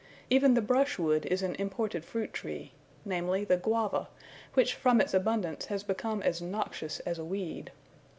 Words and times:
Even 0.31 0.55
the 0.55 0.63
brushwood 0.63 1.27
is 1.27 1.43
an 1.43 1.53
imported 1.59 2.03
fruit 2.03 2.33
tree, 2.33 2.71
namely, 3.05 3.43
the 3.43 3.55
guava, 3.55 4.07
which 4.55 4.73
from 4.73 4.99
its 4.99 5.13
abundance 5.13 5.65
has 5.67 5.83
become 5.83 6.23
as 6.23 6.41
noxious 6.41 7.01
as 7.01 7.19
a 7.19 7.23
weed. 7.25 7.71